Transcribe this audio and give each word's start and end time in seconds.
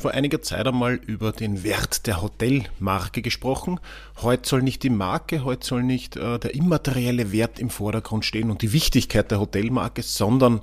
vor 0.00 0.12
einiger 0.12 0.40
Zeit 0.40 0.66
einmal 0.66 0.94
über 0.94 1.30
den 1.30 1.62
Wert 1.62 2.06
der 2.06 2.22
Hotelmarke 2.22 3.20
gesprochen. 3.20 3.78
Heute 4.22 4.48
soll 4.48 4.62
nicht 4.62 4.82
die 4.82 4.88
Marke, 4.88 5.44
heute 5.44 5.66
soll 5.66 5.82
nicht 5.82 6.16
äh, 6.16 6.38
der 6.38 6.54
immaterielle 6.54 7.32
Wert 7.32 7.58
im 7.58 7.68
Vordergrund 7.68 8.24
stehen 8.24 8.50
und 8.50 8.62
die 8.62 8.72
Wichtigkeit 8.72 9.30
der 9.30 9.40
Hotelmarke, 9.40 10.02
sondern 10.02 10.62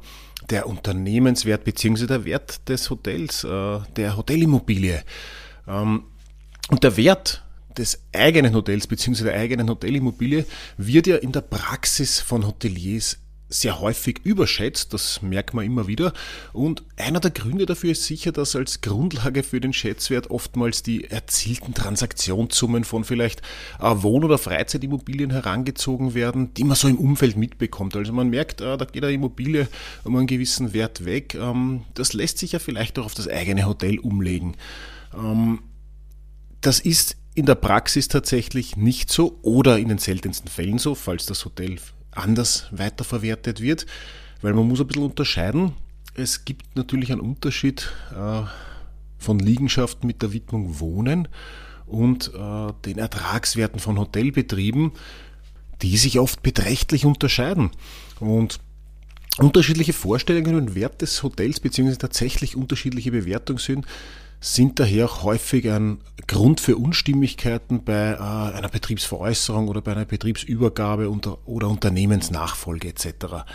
der 0.50 0.68
Unternehmenswert 0.68 1.64
bzw. 1.66 2.08
der 2.08 2.26
Wert 2.26 2.68
des 2.68 2.90
Hotels, 2.90 3.44
äh, 3.44 3.80
der 3.95 4.18
Hotelimmobilie. 4.18 5.04
Ähm, 5.67 6.06
und 6.70 6.84
der 6.84 6.98
Wert 6.98 7.44
des 7.78 8.02
eigenen 8.14 8.56
Hotels 8.56 8.88
bzw. 8.88 9.26
der 9.26 9.36
eigenen 9.36 9.70
Hotelimmobilie 9.70 10.45
wird 10.78 11.06
ja 11.06 11.17
in 11.17 11.31
der 11.31 11.42
Praxis 11.42 12.20
von 12.20 12.48
Hoteliers 12.48 13.20
sehr 13.50 13.80
häufig 13.80 14.20
überschätzt, 14.24 14.94
das 14.94 15.22
merkt 15.22 15.54
man 15.54 15.66
immer 15.66 15.88
wieder. 15.88 16.14
Und 16.54 16.84
einer 16.98 17.20
der 17.20 17.32
Gründe 17.32 17.66
dafür 17.66 17.92
ist 17.92 18.04
sicher, 18.04 18.32
dass 18.32 18.56
als 18.56 18.82
Grundlage 18.82 19.44
für 19.44 19.62
den 19.62 19.73
Schätzwert 19.73 20.30
oftmals 20.30 20.84
die 20.84 21.06
erzielten 21.06 21.73
Transaktionssummen 21.73 22.84
von 22.84 23.04
vielleicht 23.04 23.42
äh, 23.80 23.94
Wohn- 23.96 24.26
oder 24.26 24.38
Freizeitimmobilien 24.38 25.31
herangezogen 25.31 26.14
werden, 26.14 26.53
die 26.56 26.66
man 26.66 26.75
so 26.75 26.88
im 26.88 26.98
Umfeld 26.98 27.38
mitbekommt. 27.38 27.95
Also 27.95 28.12
man 28.12 28.30
merkt, 28.30 28.62
äh, 28.62 28.78
da 28.78 28.86
geht 28.86 29.03
eine 29.03 29.14
Immobilie 29.14 29.68
um 30.03 30.16
einen 30.16 30.28
gewissen 30.28 30.73
Wert 30.73 31.06
weg. 31.06 31.36
Ähm, 31.36 31.86
das 31.94 32.14
lässt 32.14 32.40
sich 32.40 32.52
ja 32.52 32.59
vielleicht 32.59 33.00
auch 33.00 33.06
auf 33.06 33.14
das 33.14 33.30
eigene 33.30 33.66
Hotel 33.66 34.00
umlegen. 34.00 34.56
Ähm, 35.14 35.59
das 36.59 36.80
ist 36.80 37.16
in 37.34 37.45
der 37.45 37.56
Praxis 37.56 38.08
tatsächlich 38.08 38.75
nicht 38.75 39.12
so 39.12 39.40
oder 39.44 39.78
in 39.78 39.90
den 39.90 40.00
seltensten 40.00 40.50
Fällen 40.50 40.80
so, 40.80 40.95
falls 40.95 41.28
das 41.28 41.45
Hotel 41.45 41.78
anders 42.18 42.68
weiterverwertet 42.72 43.62
wird, 43.62 43.86
weil 44.42 44.54
man 44.54 44.68
muss 44.68 44.82
ein 44.82 44.88
bisschen 44.88 45.04
unterscheiden. 45.04 45.73
Es 46.14 46.46
gibt 46.46 46.76
natürlich 46.76 47.12
einen 47.12 47.22
Unterschied 47.22 47.92
äh, 48.16 48.42
von 49.18 49.40
Liegenschaften 49.40 50.08
mit 50.08 50.22
der 50.22 50.34
Widmung 50.34 50.80
Wohnen 50.80 51.28
und 51.86 52.32
äh, 52.34 52.74
den 52.86 52.98
Ertragswerten 52.98 53.80
von 53.80 53.98
Hotelbetrieben, 53.98 54.92
die 55.82 55.98
sich 55.98 56.20
oft 56.20 56.44
beträchtlich 56.44 57.06
unterscheiden. 57.06 57.72
Und 58.20 58.59
unterschiedliche 59.38 59.94
Vorstellungen 59.94 60.56
und 60.56 60.76
Wert 60.76 61.02
des 61.02 61.22
Hotels 61.24 61.59
beziehungsweise 61.59 62.00
tatsächlich 62.00 62.56
unterschiedliche 62.56 63.12
Bewertungen 63.12 63.59
sind, 63.59 63.86
sind 64.40 64.80
daher 64.80 65.06
auch 65.06 65.24
häufig 65.24 65.70
ein 65.70 66.00
Grund 66.28 66.60
für 66.60 66.78
Unstimmigkeiten 66.78 67.84
bei 67.84 68.12
äh, 68.12 68.18
einer 68.56 68.70
Betriebsveräußerung 68.70 69.68
oder 69.68 69.82
bei 69.82 69.94
einer 69.94 70.06
Betriebsübergabe 70.06 71.10
oder 71.10 71.70
Unternehmensnachfolge 71.70 72.90
etc. 72.90 73.46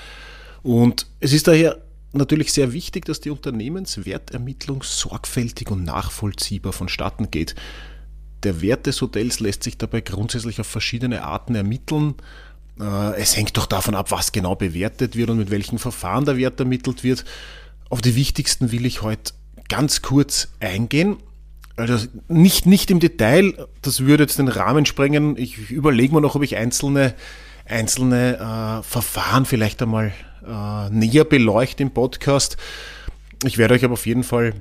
Und 0.63 1.07
es 1.21 1.33
ist 1.33 1.47
daher 1.49 1.83
natürlich 2.13 2.53
sehr 2.53 2.73
wichtig, 2.73 3.05
dass 3.05 3.21
die 3.21 3.31
Unternehmenswertermittlung 3.31 4.83
sorgfältig 4.83 5.71
und 5.71 5.85
nachvollziehbar 5.85 6.73
vonstatten 6.73 7.31
geht. 7.31 7.55
Der 8.43 8.61
Wert 8.61 8.87
des 8.87 9.01
Hotels 9.01 9.41
lässt 9.41 9.63
sich 9.63 9.79
dabei 9.79 10.01
grundsätzlich 10.01 10.61
auf 10.61 10.67
verschiedene 10.67 11.23
Arten 11.23 11.55
ermitteln. 11.55 12.15
Äh, 12.81 13.21
es 13.21 13.37
hängt 13.37 13.57
doch 13.57 13.67
davon 13.67 13.95
ab, 13.95 14.11
was 14.11 14.33
genau 14.33 14.57
bewertet 14.57 15.15
wird 15.15 15.31
und 15.31 15.39
mit 15.39 15.51
welchen 15.51 15.79
Verfahren 15.79 16.25
der 16.25 16.37
Wert 16.37 16.59
ermittelt 16.59 17.05
wird. 17.05 17.25
Auf 17.89 18.01
die 18.01 18.17
wichtigsten 18.17 18.73
will 18.73 18.87
ich 18.87 19.03
heute 19.03 19.33
ganz 19.73 20.03
kurz 20.03 20.49
eingehen. 20.61 21.17
Also 21.77 22.07
nicht, 22.29 22.67
nicht 22.67 22.91
im 22.91 23.01
Detail, 23.01 23.55
das 23.81 24.01
würde 24.01 24.25
jetzt 24.25 24.39
den 24.39 24.49
Rahmen 24.49 24.85
sprengen. 24.85 25.39
Ich 25.39 25.71
überlege 25.71 26.15
mir 26.15 26.21
noch, 26.21 26.35
ob 26.35 26.43
ich 26.43 26.57
einzelne, 26.57 27.15
einzelne 27.65 28.37
äh, 28.37 28.83
Verfahren 28.83 29.47
vielleicht 29.47 29.81
einmal 29.81 30.13
äh, 30.47 30.91
näher 30.91 31.25
beleuchte 31.25 31.83
im 31.83 31.91
Podcast. 31.91 32.59
Ich 33.47 33.57
werde 33.57 33.73
euch 33.73 33.83
aber 33.83 33.95
auf 33.95 34.05
jeden 34.05 34.25
Fall 34.25 34.53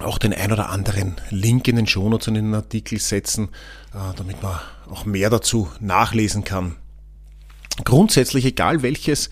auch 0.00 0.18
den 0.18 0.34
ein 0.34 0.50
oder 0.50 0.70
anderen 0.70 1.14
Link 1.30 1.68
in 1.68 1.76
den 1.76 1.86
Shownotes 1.86 2.26
und 2.26 2.34
in 2.34 2.46
den 2.46 2.54
Artikel 2.54 2.98
setzen, 2.98 3.50
äh, 3.94 4.12
damit 4.16 4.42
man 4.42 4.58
auch 4.90 5.04
mehr 5.04 5.30
dazu 5.30 5.70
nachlesen 5.78 6.42
kann. 6.42 6.74
Grundsätzlich, 7.84 8.44
egal 8.44 8.82
welches 8.82 9.30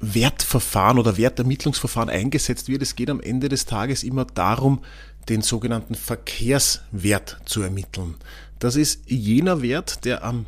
Wertverfahren 0.00 0.98
oder 0.98 1.16
Wertermittlungsverfahren 1.16 2.10
eingesetzt 2.10 2.68
wird. 2.68 2.82
Es 2.82 2.96
geht 2.96 3.10
am 3.10 3.20
Ende 3.20 3.48
des 3.48 3.64
Tages 3.66 4.02
immer 4.02 4.24
darum, 4.24 4.82
den 5.28 5.42
sogenannten 5.42 5.94
Verkehrswert 5.94 7.40
zu 7.44 7.62
ermitteln. 7.62 8.14
Das 8.58 8.76
ist 8.76 9.10
jener 9.10 9.62
Wert, 9.62 10.04
der 10.04 10.24
am 10.24 10.46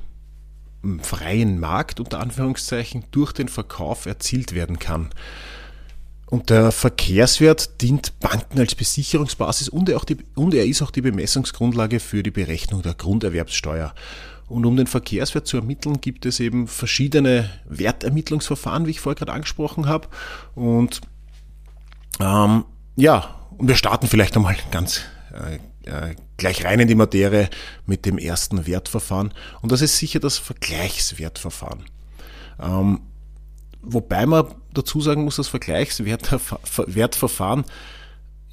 freien 1.03 1.59
Markt 1.59 1.99
unter 1.99 2.21
Anführungszeichen 2.21 3.05
durch 3.11 3.33
den 3.33 3.49
Verkauf 3.49 4.07
erzielt 4.07 4.55
werden 4.55 4.79
kann. 4.79 5.11
Und 6.27 6.51
der 6.51 6.73
Verkehrswert 6.73 7.81
dient 7.81 8.21
Banken 8.21 8.59
als 8.59 8.75
Besicherungsbasis 8.75 9.69
und 9.71 9.89
er, 9.89 9.99
die, 10.01 10.19
und 10.35 10.55
er 10.55 10.67
ist 10.67 10.83
auch 10.83 10.91
die 10.91 11.01
Bemessungsgrundlage 11.01 12.01
für 12.01 12.23
die 12.23 12.31
Berechnung 12.31 12.83
der 12.83 12.95
Grunderwerbssteuer. 12.95 13.95
Und 14.49 14.65
um 14.65 14.77
den 14.77 14.87
Verkehrswert 14.87 15.47
zu 15.47 15.59
ermitteln, 15.59 16.01
gibt 16.01 16.25
es 16.25 16.41
eben 16.41 16.67
verschiedene 16.67 17.51
Wertermittlungsverfahren, 17.67 18.87
wie 18.87 18.93
ich 18.93 19.01
vorher 19.01 19.17
gerade 19.17 19.33
angesprochen 19.33 19.87
habe. 19.87 20.09
Und 20.55 21.03
ähm, 22.21 22.65
ja, 22.97 23.35
und 23.57 23.69
wir 23.69 23.77
starten 23.77 24.07
vielleicht 24.07 24.37
einmal 24.37 24.57
ganz 24.71 25.03
äh, 25.33 25.59
äh, 25.89 26.15
gleich 26.37 26.65
rein 26.65 26.79
in 26.81 26.89
die 26.89 26.95
Materie 26.95 27.51
mit 27.87 28.05
dem 28.07 28.19
ersten 28.19 28.67
Wertverfahren. 28.67 29.33
Und 29.61 29.73
das 29.73 29.83
ist 29.83 29.99
sicher 29.99 30.21
das 30.21 30.39
Vergleichswertverfahren. 30.39 31.85
Ähm, 32.61 33.01
wobei 33.83 34.25
man 34.27 34.47
dazu 34.73 35.01
sagen 35.01 35.25
muss, 35.25 35.35
das 35.37 35.49
Vergleichswertverfahren 35.49 37.65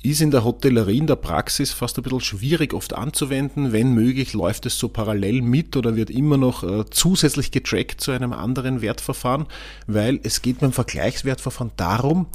ist 0.09 0.21
in 0.21 0.31
der 0.31 0.43
Hotellerie, 0.43 0.97
in 0.97 1.07
der 1.07 1.15
Praxis 1.15 1.71
fast 1.71 1.97
ein 1.97 2.03
bisschen 2.03 2.21
schwierig 2.21 2.73
oft 2.73 2.93
anzuwenden. 2.93 3.71
Wenn 3.71 3.93
möglich, 3.93 4.33
läuft 4.33 4.65
es 4.65 4.77
so 4.77 4.89
parallel 4.89 5.41
mit 5.41 5.75
oder 5.75 5.95
wird 5.95 6.09
immer 6.09 6.37
noch 6.37 6.63
äh, 6.63 6.85
zusätzlich 6.89 7.51
getrackt 7.51 8.01
zu 8.01 8.11
einem 8.11 8.33
anderen 8.33 8.81
Wertverfahren, 8.81 9.47
weil 9.87 10.19
es 10.23 10.41
geht 10.41 10.59
beim 10.59 10.71
Vergleichswertverfahren 10.71 11.71
darum, 11.77 12.27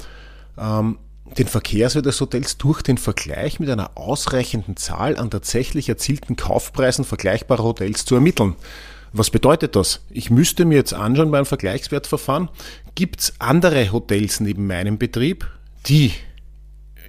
ähm, 0.57 0.97
den 1.37 1.47
Verkehrswert 1.47 2.05
des 2.05 2.19
Hotels 2.19 2.57
durch 2.57 2.81
den 2.81 2.97
Vergleich 2.97 3.59
mit 3.59 3.69
einer 3.69 3.91
ausreichenden 3.95 4.75
Zahl 4.75 5.17
an 5.17 5.29
tatsächlich 5.29 5.87
erzielten 5.87 6.35
Kaufpreisen 6.35 7.05
vergleichbarer 7.05 7.63
Hotels 7.63 8.05
zu 8.05 8.15
ermitteln. 8.15 8.55
Was 9.13 9.29
bedeutet 9.29 9.75
das? 9.75 10.01
Ich 10.09 10.29
müsste 10.29 10.65
mir 10.65 10.75
jetzt 10.75 10.93
anschauen 10.93 11.31
beim 11.31 11.45
Vergleichswertverfahren, 11.45 12.49
gibt 12.95 13.21
es 13.21 13.33
andere 13.39 13.91
Hotels 13.91 14.39
neben 14.39 14.67
meinem 14.67 14.97
Betrieb, 14.97 15.47
die 15.85 16.11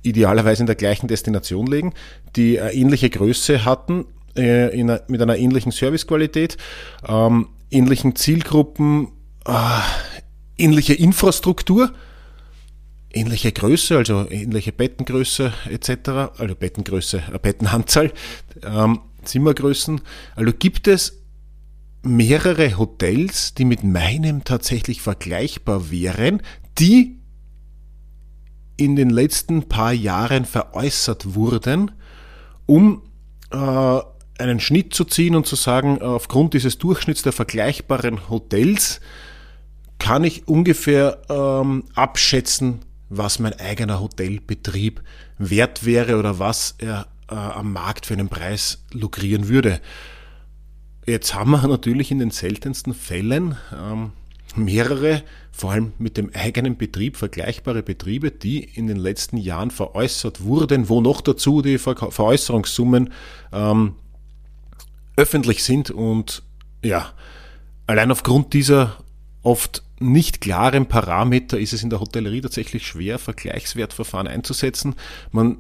idealerweise 0.02 0.62
in 0.62 0.66
der 0.66 0.76
gleichen 0.76 1.08
Destination 1.08 1.66
legen, 1.66 1.94
die 2.36 2.60
eine 2.60 2.72
ähnliche 2.72 3.10
Größe 3.10 3.64
hatten, 3.64 4.06
äh, 4.36 4.78
in, 4.78 4.86
mit 5.08 5.22
einer 5.22 5.36
ähnlichen 5.36 5.72
Servicequalität, 5.72 6.56
ähm, 7.06 7.48
ähnlichen 7.70 8.16
Zielgruppen, 8.16 9.08
äh, 9.46 9.52
ähnliche 10.58 10.94
Infrastruktur, 10.94 11.92
ähnliche 13.12 13.52
Größe, 13.52 13.96
also 13.96 14.26
ähnliche 14.30 14.72
Bettengröße 14.72 15.52
etc., 15.70 16.08
also 16.38 16.54
Bettengröße, 16.54 17.22
äh, 17.32 17.38
Bettenanzahl, 17.38 18.12
ähm, 18.64 19.00
Zimmergrößen. 19.24 20.00
Also 20.34 20.52
gibt 20.58 20.88
es 20.88 21.22
mehrere 22.02 22.76
Hotels, 22.78 23.54
die 23.54 23.64
mit 23.64 23.84
meinem 23.84 24.44
tatsächlich 24.44 25.02
vergleichbar 25.02 25.90
wären, 25.90 26.42
die 26.78 27.21
in 28.76 28.96
den 28.96 29.10
letzten 29.10 29.68
paar 29.68 29.92
Jahren 29.92 30.44
veräußert 30.44 31.34
wurden, 31.34 31.90
um 32.66 33.02
äh, 33.50 34.00
einen 34.38 34.60
Schnitt 34.60 34.94
zu 34.94 35.04
ziehen 35.04 35.34
und 35.36 35.46
zu 35.46 35.56
sagen, 35.56 36.00
aufgrund 36.02 36.54
dieses 36.54 36.78
Durchschnitts 36.78 37.22
der 37.22 37.32
vergleichbaren 37.32 38.28
Hotels 38.28 39.00
kann 39.98 40.24
ich 40.24 40.48
ungefähr 40.48 41.22
ähm, 41.28 41.84
abschätzen, 41.94 42.80
was 43.08 43.38
mein 43.38 43.58
eigener 43.60 44.00
Hotelbetrieb 44.00 45.02
wert 45.38 45.84
wäre 45.84 46.18
oder 46.18 46.38
was 46.38 46.74
er 46.78 47.06
äh, 47.30 47.34
am 47.34 47.72
Markt 47.72 48.06
für 48.06 48.14
einen 48.14 48.28
Preis 48.28 48.84
lukrieren 48.92 49.48
würde. 49.48 49.80
Jetzt 51.06 51.34
haben 51.34 51.50
wir 51.50 51.66
natürlich 51.68 52.10
in 52.10 52.18
den 52.18 52.30
seltensten 52.30 52.94
Fällen 52.94 53.56
ähm, 53.72 54.12
mehrere, 54.56 55.22
vor 55.50 55.72
allem 55.72 55.92
mit 55.98 56.16
dem 56.16 56.30
eigenen 56.34 56.76
Betrieb, 56.76 57.16
vergleichbare 57.16 57.82
Betriebe, 57.82 58.30
die 58.30 58.62
in 58.62 58.86
den 58.86 58.96
letzten 58.96 59.36
Jahren 59.36 59.70
veräußert 59.70 60.42
wurden, 60.44 60.88
wo 60.88 61.00
noch 61.00 61.20
dazu 61.20 61.62
die 61.62 61.78
Veräußerungssummen 61.78 63.12
ähm, 63.52 63.94
öffentlich 65.16 65.62
sind 65.62 65.90
und 65.90 66.42
ja, 66.82 67.12
allein 67.86 68.10
aufgrund 68.10 68.54
dieser 68.54 68.96
oft 69.42 69.82
nicht 70.00 70.40
klaren 70.40 70.86
Parameter 70.86 71.58
ist 71.58 71.72
es 71.72 71.82
in 71.82 71.90
der 71.90 72.00
Hotellerie 72.00 72.40
tatsächlich 72.40 72.86
schwer, 72.86 73.18
Vergleichswertverfahren 73.18 74.26
einzusetzen. 74.26 74.94
Man 75.30 75.58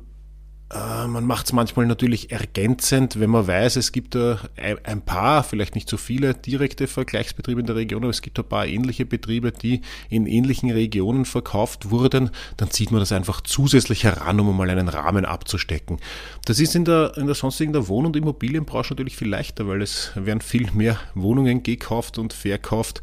man 0.72 1.26
macht 1.26 1.46
es 1.46 1.52
manchmal 1.52 1.86
natürlich 1.86 2.30
ergänzend, 2.32 3.20
wenn 3.20 3.28
man 3.28 3.46
weiß, 3.46 3.76
es 3.76 3.92
gibt 3.92 4.16
ein 4.16 5.02
paar, 5.04 5.44
vielleicht 5.44 5.74
nicht 5.74 5.88
so 5.88 5.98
viele 5.98 6.32
direkte 6.34 6.86
Vergleichsbetriebe 6.86 7.60
in 7.60 7.66
der 7.66 7.76
Region, 7.76 8.02
aber 8.02 8.10
es 8.10 8.22
gibt 8.22 8.38
ein 8.38 8.44
paar 8.44 8.66
ähnliche 8.66 9.04
Betriebe, 9.04 9.52
die 9.52 9.82
in 10.08 10.26
ähnlichen 10.26 10.70
Regionen 10.70 11.26
verkauft 11.26 11.90
wurden, 11.90 12.30
dann 12.56 12.70
zieht 12.70 12.90
man 12.90 13.00
das 13.00 13.12
einfach 13.12 13.42
zusätzlich 13.42 14.04
heran, 14.04 14.40
um 14.40 14.56
mal 14.56 14.70
einen 14.70 14.88
Rahmen 14.88 15.24
abzustecken. 15.26 15.98
Das 16.46 16.58
ist 16.58 16.74
in 16.74 16.84
der, 16.84 17.12
in 17.16 17.26
der 17.26 17.34
sonstigen 17.34 17.72
der 17.72 17.88
Wohn- 17.88 18.06
und 18.06 18.16
Immobilienbranche 18.16 18.94
natürlich 18.94 19.16
viel 19.16 19.28
leichter, 19.28 19.68
weil 19.68 19.82
es 19.82 20.12
werden 20.14 20.40
viel 20.40 20.70
mehr 20.72 20.98
Wohnungen 21.14 21.62
gekauft 21.62 22.18
und 22.18 22.32
verkauft 22.32 23.02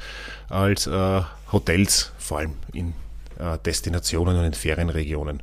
als 0.50 0.88
äh, 0.88 1.22
Hotels, 1.51 2.12
vor 2.18 2.39
allem 2.39 2.54
in 2.74 2.94
äh, 3.38 3.57
Destinationen 3.63 4.38
und 4.38 4.45
in 4.45 4.54
Ferienregionen. 4.54 5.42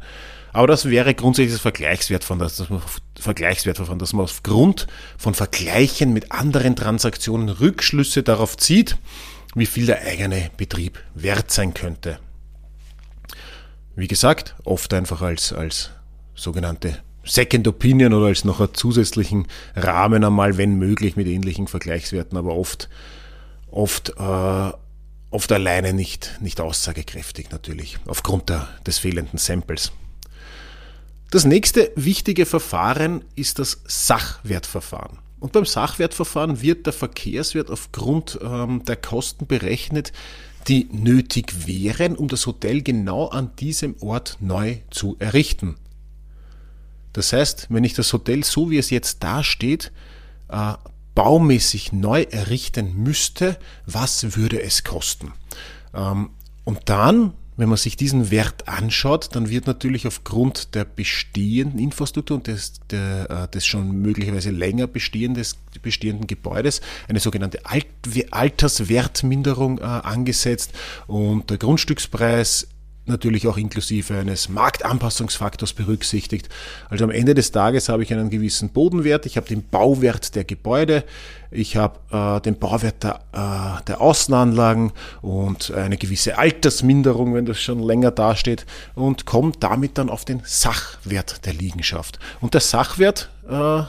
Aber 0.56 0.68
das 0.68 0.88
wäre 0.88 1.12
grundsätzlich 1.12 1.52
das 1.52 1.60
Vergleichswert 1.60 2.24
von 2.24 2.38
das, 2.38 2.56
das 2.56 2.68
Vergleichswert 3.20 3.76
von, 3.76 3.98
dass 3.98 4.14
man 4.14 4.24
aufgrund 4.24 4.86
von 5.18 5.34
Vergleichen 5.34 6.14
mit 6.14 6.32
anderen 6.32 6.74
Transaktionen 6.76 7.50
Rückschlüsse 7.50 8.22
darauf 8.22 8.56
zieht, 8.56 8.96
wie 9.54 9.66
viel 9.66 9.84
der 9.84 10.00
eigene 10.00 10.50
Betrieb 10.56 10.98
wert 11.14 11.50
sein 11.50 11.74
könnte. 11.74 12.20
Wie 13.96 14.08
gesagt, 14.08 14.54
oft 14.64 14.94
einfach 14.94 15.20
als, 15.20 15.52
als 15.52 15.90
sogenannte 16.34 17.00
Second 17.22 17.68
Opinion 17.68 18.14
oder 18.14 18.28
als 18.28 18.46
noch 18.46 18.60
einen 18.60 18.72
zusätzlichen 18.72 19.48
Rahmen 19.74 20.24
einmal, 20.24 20.56
wenn 20.56 20.78
möglich, 20.78 21.16
mit 21.16 21.26
ähnlichen 21.26 21.66
Vergleichswerten, 21.66 22.38
aber 22.38 22.54
oft, 22.54 22.88
oft, 23.70 24.14
äh, 24.18 24.72
oft 25.30 25.52
alleine 25.52 25.92
nicht, 25.92 26.38
nicht 26.40 26.62
aussagekräftig 26.62 27.50
natürlich, 27.50 27.98
aufgrund 28.06 28.48
der, 28.48 28.66
des 28.86 28.98
fehlenden 28.98 29.38
Samples. 29.38 29.92
Das 31.30 31.44
nächste 31.44 31.90
wichtige 31.96 32.46
Verfahren 32.46 33.24
ist 33.34 33.58
das 33.58 33.82
Sachwertverfahren. 33.86 35.18
Und 35.40 35.52
beim 35.52 35.64
Sachwertverfahren 35.64 36.62
wird 36.62 36.86
der 36.86 36.92
Verkehrswert 36.92 37.70
aufgrund 37.70 38.38
ähm, 38.42 38.84
der 38.84 38.96
Kosten 38.96 39.46
berechnet, 39.46 40.12
die 40.68 40.88
nötig 40.90 41.66
wären, 41.66 42.16
um 42.16 42.28
das 42.28 42.46
Hotel 42.46 42.82
genau 42.82 43.26
an 43.26 43.54
diesem 43.56 43.96
Ort 44.00 44.38
neu 44.40 44.78
zu 44.90 45.16
errichten. 45.18 45.76
Das 47.12 47.32
heißt, 47.32 47.68
wenn 47.70 47.84
ich 47.84 47.94
das 47.94 48.12
Hotel 48.12 48.44
so 48.44 48.70
wie 48.70 48.78
es 48.78 48.90
jetzt 48.90 49.22
dasteht, 49.22 49.92
äh, 50.48 50.74
baumäßig 51.14 51.92
neu 51.92 52.22
errichten 52.22 52.94
müsste, 52.94 53.58
was 53.86 54.36
würde 54.36 54.62
es 54.62 54.84
kosten? 54.84 55.32
Ähm, 55.94 56.30
und 56.64 56.88
dann 56.88 57.32
wenn 57.56 57.68
man 57.68 57.78
sich 57.78 57.96
diesen 57.96 58.30
Wert 58.30 58.68
anschaut, 58.68 59.34
dann 59.34 59.48
wird 59.48 59.66
natürlich 59.66 60.06
aufgrund 60.06 60.74
der 60.74 60.84
bestehenden 60.84 61.78
Infrastruktur 61.78 62.36
und 62.36 62.46
des, 62.46 62.74
der, 62.90 63.30
äh, 63.30 63.48
des 63.48 63.66
schon 63.66 64.02
möglicherweise 64.02 64.50
länger 64.50 64.86
bestehendes, 64.86 65.56
bestehenden 65.82 66.26
Gebäudes 66.26 66.80
eine 67.08 67.20
sogenannte 67.20 67.64
Alt 67.64 67.86
Alterswertminderung 68.30 69.78
äh, 69.78 69.82
angesetzt. 69.82 70.72
Und 71.06 71.50
der 71.50 71.58
Grundstückspreis 71.58 72.68
natürlich 73.08 73.46
auch 73.46 73.56
inklusive 73.56 74.18
eines 74.18 74.48
Marktanpassungsfaktors 74.48 75.72
berücksichtigt. 75.72 76.48
Also 76.88 77.04
am 77.04 77.10
Ende 77.10 77.34
des 77.34 77.52
Tages 77.52 77.88
habe 77.88 78.02
ich 78.02 78.12
einen 78.12 78.30
gewissen 78.30 78.70
Bodenwert, 78.70 79.26
ich 79.26 79.36
habe 79.36 79.46
den 79.46 79.66
Bauwert 79.68 80.34
der 80.34 80.44
Gebäude, 80.44 81.04
ich 81.50 81.76
habe 81.76 81.98
äh, 82.10 82.40
den 82.40 82.58
Bauwert 82.58 83.02
der, 83.02 83.20
äh, 83.32 83.84
der 83.84 84.00
Außenanlagen 84.00 84.92
und 85.22 85.70
eine 85.70 85.96
gewisse 85.96 86.38
Altersminderung, 86.38 87.34
wenn 87.34 87.46
das 87.46 87.60
schon 87.60 87.82
länger 87.82 88.10
dasteht 88.10 88.66
und 88.94 89.26
komme 89.26 89.52
damit 89.58 89.98
dann 89.98 90.10
auf 90.10 90.24
den 90.24 90.42
Sachwert 90.44 91.46
der 91.46 91.54
Liegenschaft. 91.54 92.18
Und 92.40 92.54
der 92.54 92.60
Sachwert 92.60 93.30
äh, 93.48 93.82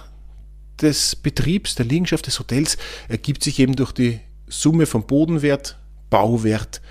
des 0.82 1.16
Betriebs, 1.16 1.76
der 1.76 1.86
Liegenschaft 1.86 2.28
des 2.28 2.40
Hotels 2.40 2.78
ergibt 3.08 3.44
sich 3.44 3.60
eben 3.60 3.76
durch 3.76 3.92
die 3.92 4.20
Summe 4.48 4.86
vom 4.86 5.06
Bodenwert, 5.06 5.78
Bauwert, 6.10 6.82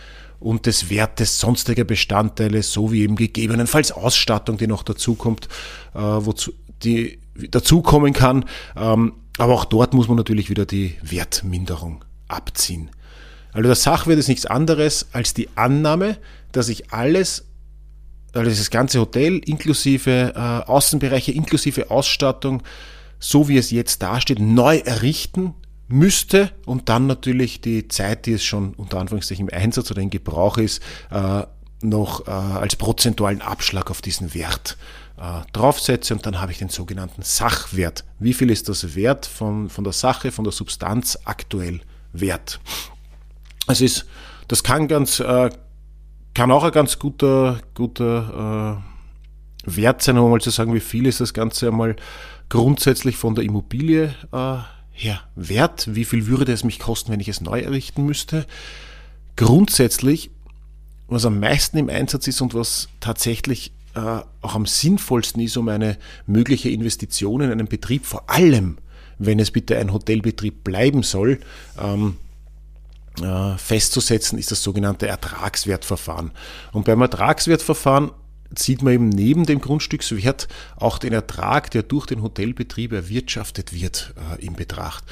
und 0.47 0.67
des 0.67 0.91
Wertes 0.91 1.41
sonstiger 1.41 1.83
Bestandteile 1.83 2.63
sowie 2.63 3.03
eben 3.03 3.17
gegebenenfalls 3.17 3.91
Ausstattung, 3.91 4.59
die 4.59 4.69
noch 4.69 4.85
dazukommt, 4.85 5.49
äh, 5.93 5.99
wozu 5.99 6.53
die 6.85 7.19
dazukommen 7.51 8.13
kann. 8.13 8.45
Ähm, 8.77 9.15
aber 9.39 9.55
auch 9.55 9.65
dort 9.65 9.93
muss 9.93 10.07
man 10.07 10.17
natürlich 10.17 10.49
wieder 10.49 10.65
die 10.65 10.95
Wertminderung 11.03 12.05
abziehen. 12.29 12.91
Also 13.53 13.67
der 13.67 13.75
Sachwert 13.75 14.21
ist 14.21 14.29
nichts 14.29 14.47
anderes 14.47 15.09
als 15.11 15.35
die 15.35 15.49
Annahme, 15.57 16.17
dass 16.53 16.69
ich 16.69 16.93
alles, 16.93 17.47
also 18.33 18.49
das 18.49 18.71
ganze 18.71 19.01
Hotel 19.01 19.39
inklusive 19.39 20.33
äh, 20.37 20.39
Außenbereiche, 20.39 21.33
inklusive 21.33 21.91
Ausstattung, 21.91 22.63
so 23.19 23.49
wie 23.49 23.59
es 23.59 23.73
jetzt 23.73 24.01
dasteht, 24.01 24.39
neu 24.39 24.79
errichten 24.79 25.55
müsste 25.89 26.51
und 26.65 26.89
dann 26.89 27.07
natürlich 27.07 27.61
die 27.61 27.89
Zeit, 27.89 28.27
die 28.27 28.33
es 28.33 28.45
schon 28.45 28.75
unter 28.75 28.99
Anführungszeichen 28.99 29.49
im 29.49 29.55
Einsatz 29.57 29.91
oder 29.91 30.03
in 30.03 30.11
Gebrauch 30.11 30.59
ist, 30.59 30.83
äh, 31.11 31.43
noch 31.83 32.27
äh, 32.27 32.31
als 32.31 32.77
prozentualen 32.77 33.43
Abschlag 33.43 33.91
auf 33.91 34.03
diesen 34.03 34.35
Wert 34.35 34.77
äh, 35.19 35.41
draufsetze 35.53 36.15
und 36.15 36.27
dann 36.27 36.41
habe 36.41 36.53
ich 36.53 36.59
den 36.59 36.71
sogenannten 36.71 37.23
Sachwert. 37.23 38.05
Wie 38.19 38.35
viel 38.35 38.51
ist 38.51 38.69
das 38.69 38.95
Wert 38.95 39.27
von, 39.27 39.69
von 39.69 39.85
der 39.85 39.93
Sache, 39.93 40.33
von 40.33 40.45
der 40.45 40.53
Substanz 40.53 41.19
aktuell 41.25 41.81
wert? 42.13 42.61
Es 43.69 43.81
ist, 43.81 44.07
das 44.49 44.63
kann 44.63 44.89
ganz, 44.89 45.19
kann 45.19 46.51
auch 46.53 46.63
ein 46.63 46.71
ganz 46.71 47.01
guter, 47.01 47.59
guter 47.75 48.81
Wert 49.65 50.03
sein, 50.03 50.19
um 50.19 50.31
mal 50.31 50.41
zu 50.41 50.51
sagen, 50.51 50.73
wie 50.73 50.79
viel 50.79 51.05
ist 51.07 51.21
das 51.21 51.35
Ganze 51.35 51.67
einmal 51.67 51.97
grundsätzlich 52.49 53.17
von 53.17 53.35
der 53.35 53.43
Immobilie 53.43 54.15
ja, 54.97 55.21
wert? 55.35 55.95
Wie 55.95 56.05
viel 56.05 56.27
würde 56.27 56.53
es 56.53 56.65
mich 56.65 56.79
kosten, 56.79 57.13
wenn 57.13 57.21
ich 57.21 57.29
es 57.29 57.41
neu 57.41 57.61
errichten 57.61 58.05
müsste? 58.05 58.47
Grundsätzlich, 59.37 60.31
was 61.09 61.27
am 61.27 61.39
meisten 61.41 61.79
im 61.79 61.91
Einsatz 61.91 62.27
ist 62.27 62.41
und 62.41 62.55
was 62.55 62.89
tatsächlich 63.01 63.73
äh, 63.95 64.21
auch 64.41 64.55
am 64.55 64.67
sinnvollsten 64.67 65.43
ist, 65.43 65.57
um 65.57 65.69
eine 65.69 65.99
mögliche 66.27 66.71
Investition 66.71 67.43
in 67.43 67.51
einen 67.51 67.69
Betrieb, 67.69 68.07
vor 68.07 68.29
allem 68.31 68.79
wenn 69.19 69.39
es 69.39 69.51
bitte 69.51 69.79
ein 69.79 69.93
Hotelbetrieb 69.93 70.65
bleiben 70.65 71.03
soll, 71.03 71.41
ähm, 71.81 72.17
äh, 73.23 73.57
festzusetzen, 73.57 74.39
ist 74.39 74.51
das 74.51 74.63
sogenannte 74.63 75.07
Ertragswertverfahren. 75.07 76.33
Und 76.73 76.85
beim 76.85 77.01
Ertragswertverfahren 77.01 78.11
zieht 78.55 78.83
man 78.83 78.93
eben 78.93 79.09
neben 79.09 79.47
dem 79.47 79.61
Grundstückswert 79.61 80.49
auch 80.77 80.99
den 80.99 81.13
Ertrag, 81.13 81.71
der 81.71 81.83
durch 81.83 82.07
den 82.07 82.23
Hotelbetrieb 82.23 82.93
erwirtschaftet 82.93 83.73
wird, 83.73 84.15
äh, 84.33 84.45
in 84.45 84.55
Betracht. 84.55 85.05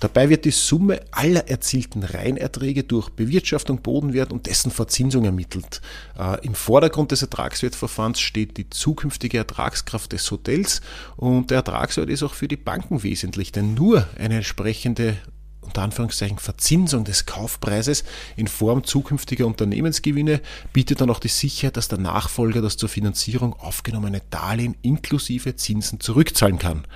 Dabei 0.00 0.30
wird 0.30 0.46
die 0.46 0.50
Summe 0.50 1.02
aller 1.10 1.48
erzielten 1.48 2.02
Reinerträge 2.02 2.84
durch 2.84 3.10
Bewirtschaftung, 3.10 3.82
Bodenwert 3.82 4.32
und 4.32 4.46
dessen 4.46 4.70
Verzinsung 4.70 5.26
ermittelt. 5.26 5.82
Äh, 6.18 6.44
Im 6.44 6.54
Vordergrund 6.54 7.12
des 7.12 7.20
Ertragswertverfahrens 7.20 8.18
steht 8.18 8.56
die 8.56 8.70
zukünftige 8.70 9.36
Ertragskraft 9.36 10.12
des 10.12 10.30
Hotels 10.30 10.80
und 11.16 11.50
der 11.50 11.58
Ertragswert 11.58 12.08
ist 12.08 12.22
auch 12.22 12.32
für 12.32 12.48
die 12.48 12.56
Banken 12.56 13.02
wesentlich, 13.02 13.52
denn 13.52 13.74
nur 13.74 14.08
eine 14.18 14.36
entsprechende 14.36 15.18
unter 15.60 15.82
Anführungszeichen 15.82 16.38
Verzinsung 16.38 17.04
des 17.04 17.26
Kaufpreises 17.26 18.04
in 18.36 18.48
Form 18.48 18.84
zukünftiger 18.84 19.46
Unternehmensgewinne 19.46 20.40
bietet 20.72 21.00
dann 21.00 21.10
auch 21.10 21.20
die 21.20 21.28
Sicherheit, 21.28 21.76
dass 21.76 21.88
der 21.88 21.98
Nachfolger 21.98 22.62
das 22.62 22.76
zur 22.76 22.88
Finanzierung 22.88 23.52
aufgenommene 23.54 24.22
Darlehen 24.30 24.76
inklusive 24.82 25.56
Zinsen 25.56 26.00
zurückzahlen 26.00 26.58
kann. 26.58 26.86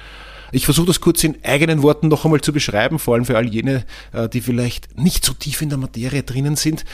Ich 0.53 0.67
versuche 0.67 0.87
das 0.87 1.01
kurz 1.01 1.25
in 1.25 1.45
eigenen 1.45 1.83
Worten 1.83 2.09
noch 2.09 2.25
einmal 2.25 2.41
zu 2.41 2.53
beschreiben, 2.53 2.99
vor 2.99 3.15
allem 3.15 3.25
für 3.25 3.37
all 3.37 3.49
jene, 3.49 3.85
äh, 4.13 4.29
die 4.29 4.41
vielleicht 4.41 4.99
nicht 4.99 5.25
so 5.25 5.33
tief 5.33 5.61
in 5.63 5.69
der 5.69 5.79
Materie 5.79 6.23
drinnen 6.23 6.57
sind. 6.57 6.85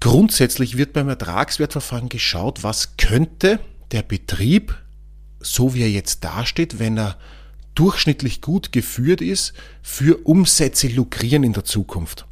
Grundsätzlich 0.00 0.76
wird 0.76 0.94
beim 0.94 1.08
Ertragswertverfahren 1.08 2.08
geschaut, 2.08 2.64
was 2.64 2.96
könnte 2.96 3.60
der 3.92 4.02
Betrieb, 4.02 4.74
so 5.40 5.74
wie 5.74 5.82
er 5.82 5.90
jetzt 5.90 6.24
dasteht, 6.24 6.78
wenn 6.78 6.98
er 6.98 7.18
durchschnittlich 7.74 8.40
gut 8.40 8.72
geführt 8.72 9.20
ist, 9.20 9.52
für 9.82 10.18
Umsätze 10.26 10.88
lukrieren 10.88 11.44
in 11.44 11.52
der 11.52 11.64
Zukunft. 11.64 12.26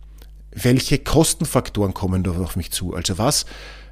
Welche 0.52 0.98
Kostenfaktoren 0.98 1.94
kommen 1.94 2.22
da 2.22 2.32
auf 2.32 2.56
mich 2.56 2.72
zu? 2.72 2.94
Also 2.94 3.18
was, 3.18 3.46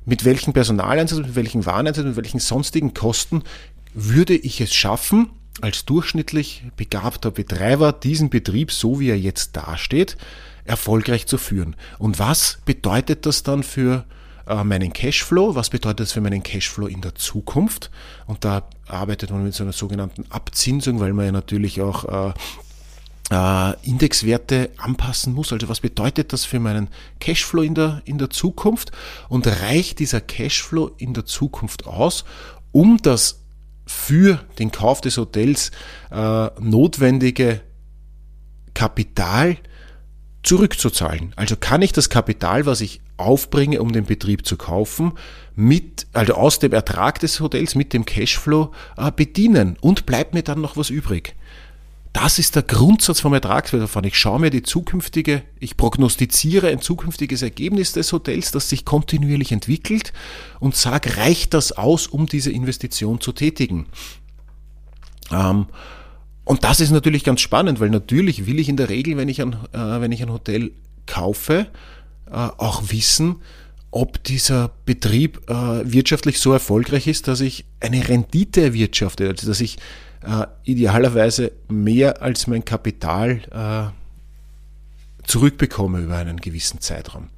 mit 0.04 0.24
welchem 0.24 0.52
Personaleinsatz, 0.52 1.18
mit 1.18 1.34
welchen 1.36 1.66
Wareneinsatz, 1.66 2.04
mit 2.04 2.16
welchen 2.16 2.40
sonstigen 2.40 2.94
Kosten 2.94 3.42
würde 3.94 4.34
ich 4.34 4.60
es 4.60 4.74
schaffen, 4.74 5.30
als 5.60 5.84
durchschnittlich 5.84 6.64
begabter 6.76 7.30
Betreiber 7.30 7.92
diesen 7.92 8.30
Betrieb, 8.30 8.72
so 8.72 9.00
wie 9.00 9.10
er 9.10 9.18
jetzt 9.18 9.56
dasteht, 9.56 10.16
erfolgreich 10.64 11.26
zu 11.26 11.38
führen. 11.38 11.76
Und 11.98 12.18
was 12.18 12.58
bedeutet 12.64 13.26
das 13.26 13.42
dann 13.42 13.62
für 13.62 14.04
meinen 14.64 14.92
Cashflow? 14.92 15.54
Was 15.54 15.70
bedeutet 15.70 16.00
das 16.00 16.12
für 16.12 16.20
meinen 16.20 16.42
Cashflow 16.42 16.86
in 16.86 17.00
der 17.00 17.14
Zukunft? 17.14 17.90
Und 18.26 18.44
da 18.44 18.64
arbeitet 18.86 19.30
man 19.30 19.44
mit 19.44 19.54
so 19.54 19.64
einer 19.64 19.72
sogenannten 19.72 20.24
Abzinsung, 20.30 21.00
weil 21.00 21.12
man 21.12 21.26
ja 21.26 21.32
natürlich 21.32 21.80
auch 21.80 22.32
äh, 22.32 22.32
äh, 23.30 23.74
Indexwerte 23.82 24.70
anpassen 24.76 25.34
muss. 25.34 25.52
Also 25.52 25.68
was 25.68 25.80
bedeutet 25.80 26.32
das 26.32 26.44
für 26.44 26.60
meinen 26.60 26.88
Cashflow 27.20 27.62
in 27.62 27.74
der, 27.74 28.02
in 28.04 28.18
der 28.18 28.30
Zukunft? 28.30 28.92
Und 29.28 29.46
reicht 29.46 29.98
dieser 29.98 30.20
Cashflow 30.20 30.92
in 30.98 31.14
der 31.14 31.26
Zukunft 31.26 31.86
aus, 31.86 32.24
um 32.72 32.98
das 33.02 33.42
für 33.86 34.40
den 34.58 34.70
Kauf 34.70 35.00
des 35.00 35.16
Hotels 35.16 35.70
äh, 36.10 36.50
notwendige 36.60 37.62
Kapital 38.74 39.56
zurückzuzahlen. 40.42 41.32
Also 41.36 41.56
kann 41.56 41.82
ich 41.82 41.92
das 41.92 42.10
Kapital, 42.10 42.66
was 42.66 42.80
ich 42.80 43.00
aufbringe, 43.18 43.82
um 43.82 43.92
den 43.92 44.06
Betrieb 44.06 44.46
zu 44.46 44.56
kaufen, 44.56 45.12
mit, 45.54 46.06
also 46.12 46.34
aus 46.34 46.58
dem 46.58 46.72
Ertrag 46.72 47.18
des 47.20 47.40
Hotels, 47.40 47.74
mit 47.74 47.92
dem 47.92 48.04
Cashflow 48.04 48.72
äh, 48.96 49.10
bedienen 49.10 49.76
und 49.80 50.06
bleibt 50.06 50.34
mir 50.34 50.42
dann 50.42 50.60
noch 50.60 50.76
was 50.76 50.90
übrig. 50.90 51.34
Das 52.12 52.38
ist 52.38 52.56
der 52.56 52.62
Grundsatz 52.62 53.20
vom 53.20 53.34
Ertragswertverfahren. 53.34 54.08
Ich 54.08 54.18
schaue 54.18 54.40
mir 54.40 54.50
die 54.50 54.62
zukünftige, 54.62 55.42
ich 55.60 55.76
prognostiziere 55.76 56.68
ein 56.68 56.80
zukünftiges 56.80 57.42
Ergebnis 57.42 57.92
des 57.92 58.12
Hotels, 58.12 58.50
das 58.50 58.68
sich 58.68 58.84
kontinuierlich 58.84 59.52
entwickelt 59.52 60.12
und 60.58 60.74
sage, 60.74 61.16
reicht 61.18 61.54
das 61.54 61.72
aus, 61.72 62.06
um 62.06 62.26
diese 62.26 62.50
Investition 62.50 63.20
zu 63.20 63.32
tätigen? 63.32 63.86
Ähm, 65.30 65.66
und 66.44 66.64
das 66.64 66.80
ist 66.80 66.90
natürlich 66.90 67.24
ganz 67.24 67.42
spannend, 67.42 67.78
weil 67.78 67.90
natürlich 67.90 68.46
will 68.46 68.58
ich 68.58 68.70
in 68.70 68.78
der 68.78 68.88
Regel, 68.88 69.16
wenn 69.18 69.28
ich 69.28 69.42
ein, 69.42 69.52
äh, 69.72 70.00
wenn 70.00 70.12
ich 70.12 70.22
ein 70.22 70.32
Hotel 70.32 70.72
kaufe, 71.04 71.66
auch 72.30 72.90
wissen, 72.90 73.36
ob 73.90 74.22
dieser 74.24 74.70
Betrieb 74.84 75.48
äh, 75.48 75.52
wirtschaftlich 75.90 76.40
so 76.40 76.52
erfolgreich 76.52 77.06
ist, 77.06 77.26
dass 77.28 77.40
ich 77.40 77.64
eine 77.80 78.06
Rendite 78.06 78.62
erwirtschafte, 78.62 79.28
also 79.28 79.46
dass 79.46 79.60
ich 79.60 79.78
äh, 80.22 80.46
idealerweise 80.64 81.52
mehr 81.68 82.22
als 82.22 82.46
mein 82.46 82.64
Kapital 82.64 83.40
äh, 83.50 85.26
zurückbekomme 85.26 86.00
über 86.00 86.16
einen 86.16 86.38
gewissen 86.38 86.80
Zeitraum. 86.80 87.28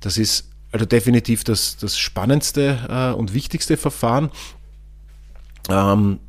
Das 0.00 0.18
ist 0.18 0.50
also 0.72 0.86
definitiv 0.86 1.44
das, 1.44 1.76
das 1.76 1.98
spannendste 1.98 2.78
äh, 2.88 3.16
und 3.16 3.34
wichtigste 3.34 3.76
Verfahren. 3.76 4.30
Ähm, 5.68 6.20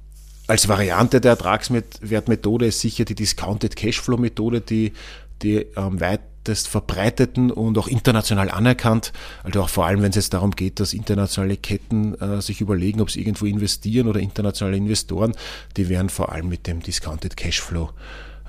als 0.48 0.67
Variante 0.67 1.20
der 1.20 1.32
Ertragswertmethode 1.32 2.67
ist 2.67 2.79
sicher 2.79 3.06
die 3.06 3.15
Discounted 3.15 3.75
Cashflow 3.75 4.17
Methode, 4.17 4.62
die, 4.62 4.94
die 5.41 5.67
am 5.75 6.00
weitest 6.47 6.67
verbreiteten 6.67 7.51
und 7.51 7.77
auch 7.77 7.87
international 7.87 8.49
anerkannt. 8.49 9.11
Also 9.43 9.61
auch 9.61 9.69
vor 9.69 9.85
allem, 9.85 10.01
wenn 10.01 10.09
es 10.09 10.15
jetzt 10.15 10.33
darum 10.33 10.51
geht, 10.51 10.79
dass 10.79 10.93
internationale 10.93 11.57
Ketten 11.57 12.15
äh, 12.15 12.41
sich 12.41 12.61
überlegen, 12.61 13.01
ob 13.01 13.11
sie 13.11 13.19
irgendwo 13.19 13.45
investieren 13.45 14.07
oder 14.07 14.19
internationale 14.19 14.77
Investoren, 14.77 15.33
die 15.75 15.89
werden 15.89 16.09
vor 16.09 16.31
allem 16.31 16.47
mit 16.47 16.67
dem 16.67 16.81
Discounted 16.81 17.35
Cashflow, 17.35 17.89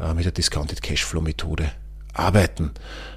äh, 0.01 0.15
mit 0.15 0.25
der 0.25 0.33
Discounted 0.33 0.81
Cashflow 0.81 1.21
Methode 1.21 1.73
arbeiten. 2.15 2.71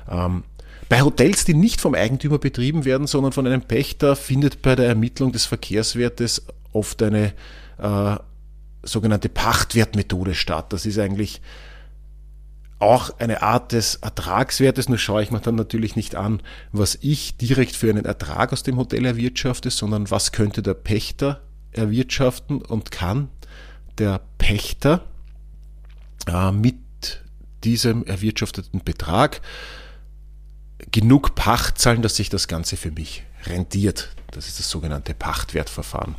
Ähm, 0.10 0.44
bei 0.90 1.02
Hotels, 1.02 1.46
die 1.46 1.54
nicht 1.54 1.80
vom 1.80 1.94
Eigentümer 1.94 2.40
betrieben 2.40 2.84
werden, 2.84 3.08
sondern 3.08 3.32
von 3.32 3.46
einem 3.46 3.62
Pächter, 3.62 4.16
findet 4.16 4.62
bei 4.62 4.76
der 4.76 4.88
Ermittlung 4.88 5.32
des 5.32 5.46
Verkehrswertes 5.46 6.44
oft 6.74 7.02
eine 7.04 7.34
äh, 7.78 8.16
sogenannte 8.84 9.30
Pachtwertmethode 9.30 10.34
statt. 10.34 10.74
Das 10.74 10.86
ist 10.86 10.98
eigentlich 10.98 11.40
auch 12.82 13.20
eine 13.20 13.42
Art 13.42 13.72
des 13.72 13.96
Ertragswertes, 13.96 14.90
nur 14.90 14.98
schaue 14.98 15.24
ich 15.24 15.32
mir 15.32 15.40
dann 15.40 15.56
natürlich 15.56 15.96
nicht 15.96 16.16
an, 16.16 16.42
was 16.72 16.98
ich 17.02 17.38
direkt 17.38 17.76
für 17.76 17.90
einen 17.90 18.06
Ertrag 18.06 18.54
aus 18.54 18.64
dem 18.64 18.78
Hotel 18.78 19.06
erwirtschafte, 19.06 19.70
sondern 19.70 20.10
was 20.10 20.32
könnte 20.32 20.62
der 20.62 20.74
Pächter 20.74 21.42
erwirtschaften 21.72 22.62
und 22.62 22.92
kann 22.92 23.30
der 23.98 24.22
Pächter 24.38 25.04
äh, 26.28 26.52
mit 26.52 26.76
diesem 27.64 28.06
erwirtschafteten 28.06 28.84
Betrag 28.84 29.42
genug 30.92 31.36
Pacht 31.36 31.78
zahlen, 31.78 32.02
dass 32.02 32.16
sich 32.16 32.30
das 32.30 32.48
Ganze 32.48 32.78
für 32.78 32.92
mich 32.92 33.24
rentiert. 33.46 34.16
Das 34.32 34.48
ist 34.48 34.60
das 34.60 34.70
sogenannte 34.70 35.14
Pachtwertverfahren. 35.14 36.16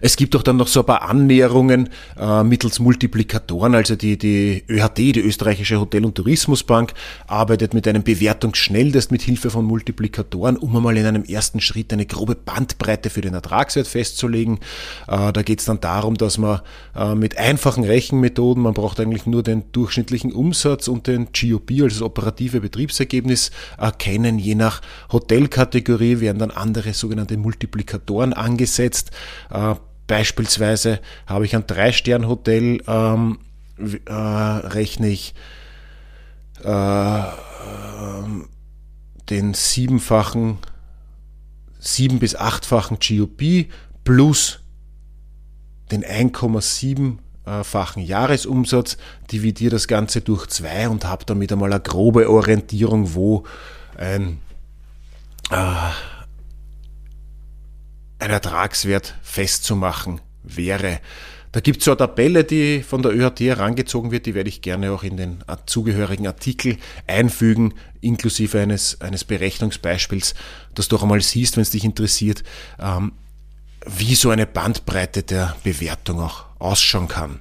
Es 0.00 0.16
gibt 0.16 0.36
auch 0.36 0.42
dann 0.42 0.56
noch 0.56 0.68
so 0.68 0.80
ein 0.80 0.86
paar 0.86 1.02
Annäherungen 1.02 1.88
äh, 2.18 2.42
mittels 2.42 2.78
Multiplikatoren. 2.78 3.74
Also 3.74 3.96
die, 3.96 4.16
die 4.18 4.64
ÖHT, 4.68 4.98
die 4.98 5.20
Österreichische 5.20 5.80
Hotel- 5.80 6.04
und 6.04 6.14
Tourismusbank, 6.14 6.94
arbeitet 7.26 7.74
mit 7.74 7.86
einem 7.88 8.02
Bewertungsschnelltest 8.02 9.10
mit 9.10 9.22
Hilfe 9.22 9.50
von 9.50 9.64
Multiplikatoren, 9.64 10.56
um 10.56 10.76
einmal 10.76 10.96
in 10.96 11.06
einem 11.06 11.24
ersten 11.24 11.60
Schritt 11.60 11.92
eine 11.92 12.06
grobe 12.06 12.34
Bandbreite 12.34 13.10
für 13.10 13.20
den 13.20 13.34
Ertragswert 13.34 13.86
festzulegen. 13.86 14.58
Äh, 15.06 15.32
da 15.32 15.42
geht 15.42 15.60
es 15.60 15.66
dann 15.66 15.80
darum, 15.80 16.16
dass 16.16 16.38
man 16.38 16.60
äh, 16.94 17.14
mit 17.14 17.38
einfachen 17.38 17.84
Rechenmethoden, 17.84 18.62
man 18.62 18.74
braucht 18.74 19.00
eigentlich 19.00 19.26
nur 19.26 19.42
den 19.42 19.64
durchschnittlichen 19.72 20.32
Umsatz 20.32 20.88
und 20.88 21.06
den 21.06 21.28
GOP, 21.32 21.70
also 21.70 21.88
das 21.88 22.02
operative 22.02 22.60
Betriebsergebnis, 22.60 23.50
erkennen. 23.76 24.38
Je 24.38 24.54
nach 24.54 24.80
Hotelkategorie 25.12 26.20
werden 26.20 26.38
dann 26.38 26.50
andere 26.50 26.94
sogenannte 26.94 27.36
Multiplikatoren 27.36 28.32
angesetzt. 28.32 29.10
Äh, 29.50 29.74
Beispielsweise 30.08 31.00
habe 31.26 31.44
ich 31.44 31.54
ein 31.54 31.66
Drei-Stern-Hotel, 31.66 32.82
ähm, 32.88 33.38
äh, 34.06 34.12
rechne 34.12 35.08
ich 35.08 35.34
äh, 36.64 37.22
den 39.30 39.54
siebenfachen, 39.54 40.58
sieben- 41.78 42.18
bis 42.18 42.34
achtfachen 42.34 42.98
GOP 42.98 43.66
plus 44.02 44.60
den 45.92 46.04
1,7-fachen 46.04 48.02
Jahresumsatz, 48.02 48.96
dividiere 49.30 49.72
das 49.72 49.88
Ganze 49.88 50.22
durch 50.22 50.46
zwei 50.48 50.88
und 50.88 51.04
habe 51.04 51.24
damit 51.26 51.52
einmal 51.52 51.72
eine 51.72 51.82
grobe 51.82 52.28
Orientierung, 52.30 53.14
wo 53.14 53.44
ein 53.96 54.40
äh, 55.50 55.90
ein 58.18 58.30
Ertragswert 58.30 59.14
festzumachen 59.22 60.20
wäre. 60.42 61.00
Da 61.52 61.60
gibt 61.60 61.78
es 61.78 61.86
so 61.86 61.92
eine 61.92 61.98
Tabelle, 61.98 62.44
die 62.44 62.82
von 62.82 63.02
der 63.02 63.14
ÖHT 63.14 63.40
herangezogen 63.40 64.10
wird, 64.10 64.26
die 64.26 64.34
werde 64.34 64.48
ich 64.48 64.60
gerne 64.60 64.92
auch 64.92 65.02
in 65.02 65.16
den 65.16 65.38
zugehörigen 65.66 66.26
Artikel 66.26 66.76
einfügen, 67.06 67.74
inklusive 68.00 68.60
eines, 68.60 69.00
eines 69.00 69.24
Berechnungsbeispiels, 69.24 70.34
dass 70.74 70.88
du 70.88 70.96
auch 70.96 71.02
einmal 71.02 71.22
siehst, 71.22 71.56
wenn 71.56 71.62
es 71.62 71.70
dich 71.70 71.84
interessiert, 71.84 72.42
ähm, 72.78 73.12
wie 73.86 74.14
so 74.14 74.30
eine 74.30 74.46
Bandbreite 74.46 75.22
der 75.22 75.56
Bewertung 75.64 76.20
auch 76.20 76.44
ausschauen 76.58 77.08
kann. 77.08 77.40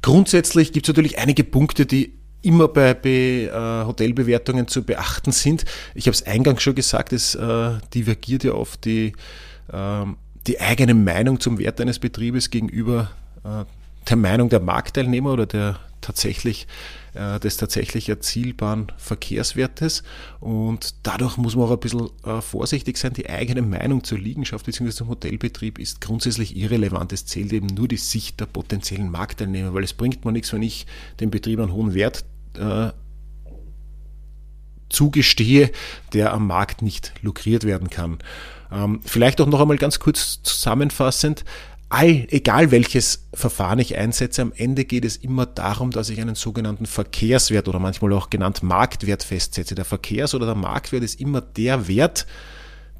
Grundsätzlich 0.00 0.72
gibt 0.72 0.86
es 0.86 0.88
natürlich 0.94 1.18
einige 1.18 1.42
Punkte, 1.42 1.84
die 1.84 2.17
immer 2.42 2.68
bei, 2.68 2.94
bei 2.94 3.50
äh, 3.52 3.86
Hotelbewertungen 3.86 4.68
zu 4.68 4.82
beachten 4.82 5.32
sind. 5.32 5.64
Ich 5.94 6.06
habe 6.06 6.14
es 6.14 6.24
eingangs 6.26 6.62
schon 6.62 6.74
gesagt, 6.74 7.12
es 7.12 7.34
äh, 7.34 7.70
divergiert 7.94 8.44
ja 8.44 8.52
oft 8.52 8.84
die, 8.84 9.12
äh, 9.72 10.04
die 10.46 10.60
eigene 10.60 10.94
Meinung 10.94 11.40
zum 11.40 11.58
Wert 11.58 11.80
eines 11.80 11.98
Betriebes 11.98 12.50
gegenüber 12.50 13.10
äh, 13.44 13.64
der 14.08 14.16
Meinung 14.16 14.48
der 14.48 14.60
Marktteilnehmer 14.60 15.32
oder 15.32 15.46
der 15.46 15.78
tatsächlich 16.00 16.66
äh, 17.18 17.40
des 17.40 17.56
tatsächlich 17.56 18.08
erzielbaren 18.08 18.92
Verkehrswertes 18.96 20.02
und 20.40 20.94
dadurch 21.02 21.36
muss 21.36 21.56
man 21.56 21.66
auch 21.66 21.72
ein 21.72 21.80
bisschen 21.80 22.08
äh, 22.24 22.40
vorsichtig 22.40 22.96
sein. 22.96 23.12
Die 23.12 23.28
eigene 23.28 23.62
Meinung 23.62 24.04
zur 24.04 24.18
Liegenschaft 24.18 24.66
bzw. 24.66 24.90
zum 24.90 25.08
Hotelbetrieb 25.08 25.78
ist 25.78 26.00
grundsätzlich 26.00 26.56
irrelevant. 26.56 27.12
Es 27.12 27.26
zählt 27.26 27.52
eben 27.52 27.66
nur 27.66 27.88
die 27.88 27.96
Sicht 27.96 28.38
der 28.40 28.46
potenziellen 28.46 29.10
Marktteilnehmer, 29.10 29.74
weil 29.74 29.84
es 29.84 29.94
bringt 29.94 30.24
mir 30.24 30.32
nichts, 30.32 30.52
wenn 30.52 30.62
ich 30.62 30.86
dem 31.20 31.30
Betrieb 31.30 31.58
einen 31.58 31.72
hohen 31.72 31.94
Wert 31.94 32.24
äh, 32.56 32.90
zugestehe, 34.88 35.70
der 36.12 36.32
am 36.32 36.46
Markt 36.46 36.82
nicht 36.82 37.12
lukriert 37.22 37.64
werden 37.64 37.90
kann. 37.90 38.18
Ähm, 38.70 39.00
vielleicht 39.04 39.40
auch 39.40 39.46
noch 39.46 39.60
einmal 39.60 39.78
ganz 39.78 39.98
kurz 39.98 40.42
zusammenfassend. 40.42 41.44
All, 41.90 42.26
egal 42.30 42.70
welches 42.70 43.28
Verfahren 43.32 43.78
ich 43.78 43.96
einsetze, 43.96 44.42
am 44.42 44.52
Ende 44.54 44.84
geht 44.84 45.06
es 45.06 45.16
immer 45.16 45.46
darum, 45.46 45.90
dass 45.90 46.10
ich 46.10 46.20
einen 46.20 46.34
sogenannten 46.34 46.84
Verkehrswert 46.84 47.66
oder 47.66 47.78
manchmal 47.78 48.12
auch 48.12 48.28
genannt 48.28 48.62
Marktwert 48.62 49.22
festsetze. 49.22 49.74
Der 49.74 49.86
Verkehrs- 49.86 50.34
oder 50.34 50.44
der 50.44 50.54
Marktwert 50.54 51.02
ist 51.02 51.18
immer 51.18 51.40
der 51.40 51.88
Wert, 51.88 52.26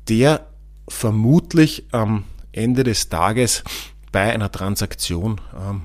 der 0.09 0.47
vermutlich 0.89 1.87
am 1.93 2.25
Ende 2.53 2.83
des 2.83 3.11
Tages 3.11 3.63
bei 4.11 4.33
einer 4.33 4.51
Transaktion 4.51 5.39
ähm, 5.55 5.83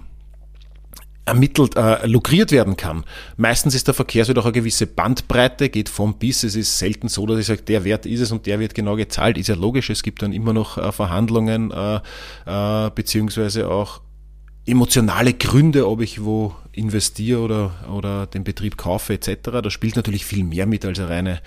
ermittelt, 1.26 1.76
äh, 1.78 2.06
lukriert 2.06 2.52
werden 2.52 2.76
kann. 2.76 3.06
Meistens 3.38 3.76
ist 3.76 3.88
der 3.88 3.94
Verkehrswert 3.94 4.38
auch 4.40 4.46
eine 4.46 4.52
gewisse 4.52 4.88
Bandbreite, 4.88 5.70
geht 5.70 5.90
vom 5.90 6.16
bis. 6.16 6.44
Es 6.44 6.56
ist 6.56 6.78
selten 6.78 7.08
so, 7.08 7.26
dass 7.26 7.40
ich 7.40 7.46
sage, 7.46 7.62
der 7.62 7.84
Wert 7.84 8.06
ist 8.06 8.20
es 8.20 8.32
und 8.32 8.46
der 8.46 8.60
wird 8.60 8.76
genau 8.76 8.96
gezahlt. 8.96 9.38
Ist 9.38 9.48
ja 9.48 9.56
logisch, 9.56 9.90
es 9.90 10.04
gibt 10.04 10.22
dann 10.22 10.34
immer 10.34 10.54
noch 10.54 10.78
äh, 10.78 10.92
Verhandlungen 10.92 11.72
äh, 11.72 12.00
äh, 12.46 12.92
beziehungsweise 12.94 13.70
auch 13.70 14.02
emotionale 14.66 15.34
Gründe, 15.34 15.88
ob 15.88 16.02
ich 16.02 16.24
wo 16.24 16.56
investiere 16.72 17.40
oder, 17.40 17.72
oder 17.90 18.28
den 18.28 18.44
Betrieb 18.44 18.78
kaufe 18.78 19.14
etc. 19.14 19.62
Da 19.64 19.70
spielt 19.70 19.96
natürlich 19.96 20.26
viel 20.26 20.44
mehr 20.44 20.66
mit 20.66 20.86
als 20.86 21.00
eine 21.00 21.10
reine, 21.10 21.42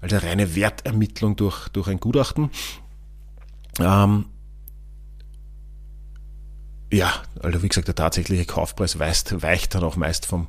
als 0.00 0.12
eine 0.12 0.22
reine 0.22 0.54
Wertermittlung 0.54 1.36
durch, 1.36 1.68
durch 1.68 1.88
ein 1.88 2.00
Gutachten. 2.00 2.50
Ähm, 3.80 4.26
ja, 6.90 7.12
also 7.42 7.62
wie 7.62 7.68
gesagt, 7.68 7.88
der 7.88 7.94
tatsächliche 7.94 8.44
Kaufpreis 8.44 8.98
weicht, 8.98 9.42
weicht 9.42 9.74
dann 9.74 9.84
auch 9.84 9.96
meist 9.96 10.26
vom, 10.26 10.48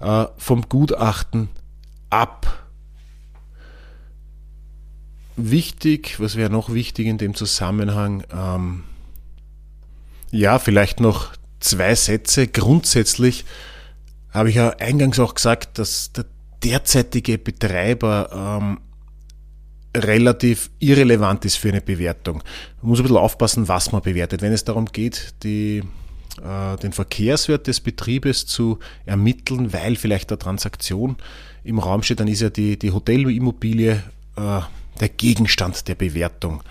äh, 0.00 0.26
vom 0.36 0.68
Gutachten 0.68 1.48
ab. 2.10 2.68
Wichtig, 5.36 6.18
was 6.18 6.36
wäre 6.36 6.50
noch 6.50 6.72
wichtig 6.72 7.06
in 7.06 7.18
dem 7.18 7.34
Zusammenhang? 7.34 8.24
Ähm, 8.32 8.84
ja, 10.30 10.58
vielleicht 10.58 11.00
noch 11.00 11.32
zwei 11.60 11.94
Sätze. 11.94 12.48
Grundsätzlich 12.48 13.44
habe 14.30 14.50
ich 14.50 14.56
ja 14.56 14.70
eingangs 14.70 15.18
auch 15.20 15.34
gesagt, 15.34 15.78
dass 15.78 16.12
der 16.12 16.26
derzeitige 16.64 17.38
Betreiber 17.38 18.58
ähm, 18.60 18.80
relativ 19.96 20.70
irrelevant 20.78 21.44
ist 21.44 21.56
für 21.56 21.68
eine 21.68 21.80
Bewertung. 21.80 22.42
Man 22.80 22.90
muss 22.90 23.00
ein 23.00 23.04
bisschen 23.04 23.16
aufpassen, 23.16 23.68
was 23.68 23.92
man 23.92 24.02
bewertet. 24.02 24.42
Wenn 24.42 24.52
es 24.52 24.64
darum 24.64 24.86
geht, 24.86 25.34
die, 25.42 25.82
äh, 26.42 26.76
den 26.76 26.92
Verkehrswert 26.92 27.66
des 27.66 27.80
Betriebes 27.80 28.46
zu 28.46 28.78
ermitteln, 29.06 29.72
weil 29.72 29.96
vielleicht 29.96 30.30
eine 30.30 30.38
Transaktion 30.38 31.16
im 31.64 31.78
Raum 31.78 32.02
steht, 32.02 32.20
dann 32.20 32.28
ist 32.28 32.42
ja 32.42 32.50
die, 32.50 32.78
die 32.78 32.92
Hotelimmobilie 32.92 34.02
äh, 34.36 34.60
der 35.00 35.08
Gegenstand 35.08 35.88
der 35.88 35.94
Bewertung. 35.94 36.62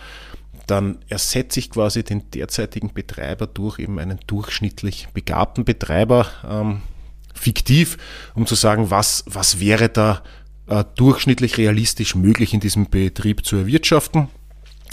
Dann 0.67 0.97
ersetze 1.07 1.59
ich 1.59 1.69
quasi 1.69 2.03
den 2.03 2.29
derzeitigen 2.31 2.93
Betreiber 2.93 3.47
durch 3.47 3.79
eben 3.79 3.99
einen 3.99 4.19
durchschnittlich 4.27 5.07
begabten 5.13 5.63
Betreiber, 5.63 6.27
ähm, 6.47 6.81
fiktiv, 7.33 7.97
um 8.35 8.45
zu 8.45 8.55
sagen, 8.55 8.89
was, 8.91 9.23
was 9.27 9.59
wäre 9.59 9.89
da 9.89 10.23
äh, 10.67 10.83
durchschnittlich 10.95 11.57
realistisch 11.57 12.15
möglich 12.15 12.53
in 12.53 12.59
diesem 12.59 12.89
Betrieb 12.89 13.45
zu 13.45 13.55
erwirtschaften. 13.57 14.29